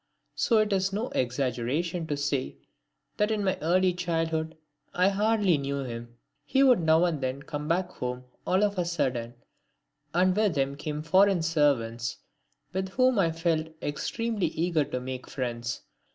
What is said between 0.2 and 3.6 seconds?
So it is no exaggeration to say that in my